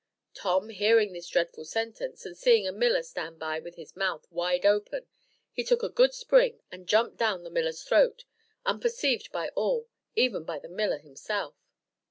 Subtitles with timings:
[0.33, 4.65] Tom hearing this dreadful sentence, and seeing a miller stand by with his mouth wide
[4.65, 5.05] open,
[5.51, 8.25] he took a good spring, and jumped down the miller's throat,
[8.65, 11.53] unperceived by all, even by the miller himself.